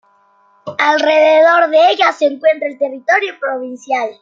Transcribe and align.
Alrededor 0.79 1.69
de 1.69 1.77
ella 1.91 2.11
se 2.11 2.25
encuentra 2.25 2.67
el 2.67 2.79
territorio 2.79 3.37
provincial. 3.39 4.09